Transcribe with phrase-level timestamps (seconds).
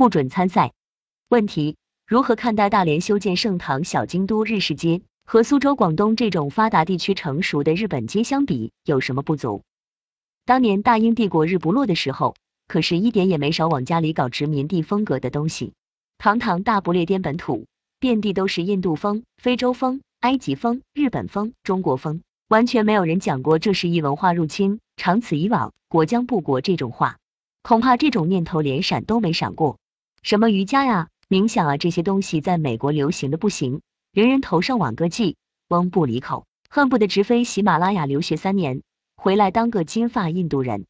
[0.00, 0.72] 不准参赛。
[1.28, 5.02] 问题：如何看待大连修建盛唐小京都日式街？
[5.26, 9.62] 和苏州、广东这种发达地区成熟的日本街相比，有什么不足？
[10.46, 12.34] 当年大英帝国日不落的时候，
[12.66, 15.74] 可是一点也没少往家里搞殖民地风格的东西。
[16.16, 17.66] 堂堂大不列颠本土，
[17.98, 24.80] 遍地都是印度风、非洲风、埃及风、日本风、中国风，完全没有人讲过这是一文化入侵。
[24.96, 27.18] 长此以往，国将不国这种话，
[27.62, 29.76] 恐怕这种念头连闪都没闪过。
[30.22, 33.80] 什么瑜伽呀、冥想啊，这些东西在美国流行的不行。
[34.12, 35.36] 人人头上网个髻，
[35.68, 38.82] 翁不离口，恨不得直飞喜马拉雅留学三年，
[39.16, 40.84] 回来当个金发印度人。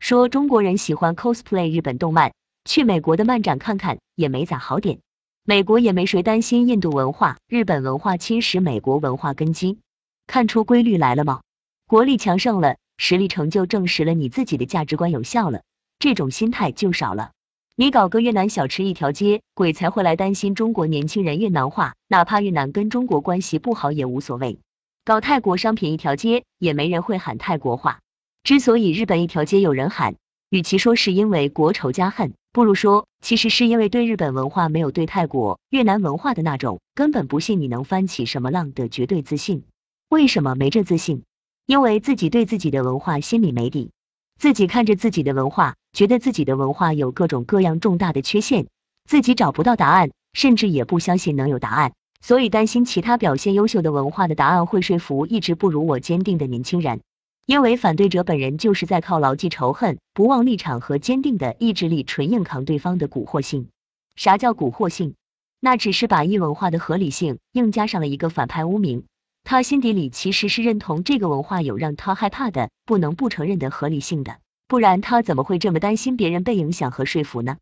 [0.00, 2.32] 说中国人喜欢 cosplay 日本动漫，
[2.64, 4.98] 去美国的漫展看看也没咋好点。
[5.44, 9.78] 美国也没谁担心印度文化、日本文化侵蚀美国文化根基。
[10.26, 11.42] 看出规律来了吗？
[11.86, 15.62] 国力强盛了，实力成就证实了你自己的价值观有效了，
[15.98, 17.32] 这种心态就少了。
[17.76, 24.60] 你搞个越南小吃一条街，鬼才会来担心中国年轻人越南化，哪怕越南跟中国关系不好也无所谓。
[25.04, 27.98] 搞泰国商品一条街，也没人会喊泰国话。
[28.44, 30.14] 之所以日本一条街有人喊，
[30.50, 39.64] 与其说是因为国仇家恨，不如说其实是因为对日本文化没有对泰国、越南文化的那种根本不信你能翻起什么浪的绝对自信。
[40.10, 41.24] 为什么没这自信？
[41.66, 43.90] 因为自己对自己的文化心里没底。
[44.38, 48.66] 自己看着自己的文化，觉得自己的文化有各种各样重大的缺陷，
[49.08, 57.00] 自己找不到答案，甚至也不相信能有答案，所以担心其他表现优秀的文化的答案会说服一直不如我坚定的年轻人。
[57.46, 63.68] 因为反对者本人就是在靠牢记仇恨、不忘立场和坚定的意志力纯硬扛对方的蛊惑性。
[64.16, 65.14] 啥叫蛊惑性？
[65.60, 69.04] 那只是把一文化的合理性硬加上了一个反派污名。
[69.44, 77.58] 他心底里其实是认同这个文化有让他害怕的、不能不承认的合理性的，不然他怎么会这么担心别人被影响和说服呢？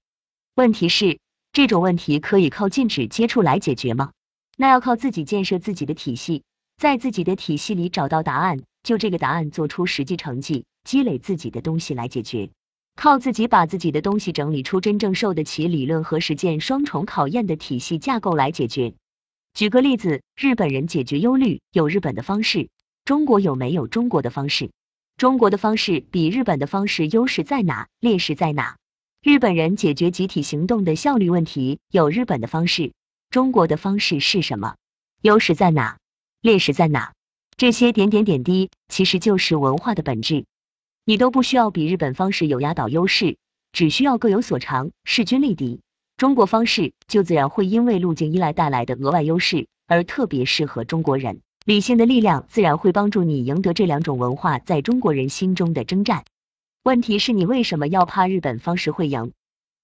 [0.54, 1.18] 问题是，
[1.52, 4.12] 这种问题可以靠禁止接触来解决吗？
[4.56, 6.44] 那要靠自己建设自己的体系，
[6.76, 12.50] 在自己的体系里找到答案，就这个答案做出实际成绩，积累自己的东西来解决，
[12.94, 18.94] 靠自己把自己的东西整理出真正受得起理论和实践双重考验的体系架构来解决。
[19.54, 22.68] 举个例子，日本人解决忧虑有日本的方式，
[23.04, 24.70] 中国有没有中国的方式？
[25.22, 27.86] 中国的方式比日本的方式优势在哪？
[28.00, 28.76] 劣势在哪？
[29.22, 32.92] 日本人解决集体行动的效率问题有日本的方式，
[33.30, 34.74] 中国的方式是什么？
[35.20, 35.98] 优势在哪？
[36.40, 37.12] 劣势在哪？
[37.56, 40.44] 这些点点点滴其实就是文化的本质。
[41.04, 43.36] 你都不需要比日本方式有压倒优势，
[43.70, 45.82] 只需要各有所长，势均力敌。
[46.16, 56.24] 中国方式就自然会因为路径依赖带来的额外优势而特别适合中国人，理性的力量自然会帮助你赢得这两种文化在中国人心中的征战。
[56.82, 59.32] 问题是你为什么要怕日本方式会赢？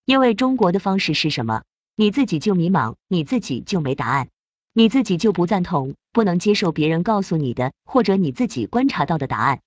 [0.05, 1.62] 因为中国的方式是什么，
[1.94, 4.28] 你自己就迷茫，你自己就没答案，
[4.72, 9.61] 你自己就不赞同，不能接受别人告诉你的或者你自己观察到的答案。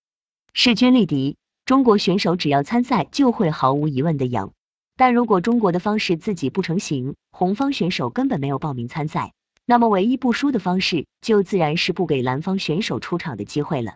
[0.53, 4.51] 势均力敌，中国选手只要参赛就会毫无疑问的赢。
[4.97, 9.31] 但如果中国的方式自己不成型，红方选手根本没有报名参赛，
[9.65, 13.95] 那么唯一不输的方式就自然是不给蓝方选手出场的机会了。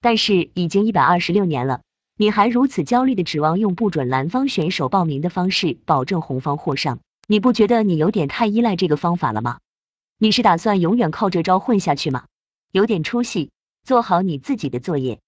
[0.00, 1.82] 但是已经一百二十六年了，
[2.16, 9.58] 你还如此焦虑的指望用不准蓝方选手报名的方式保证红方获胜，你不觉得你有点太依赖这个方法了吗？
[10.18, 12.24] 你是打算永远靠这招混下去吗？
[12.70, 13.50] 有点出息，
[13.82, 15.20] 做好你自己的作业。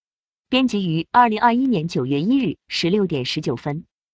[0.48, 3.84] 编辑于二零二一年九月一日十六点十九分。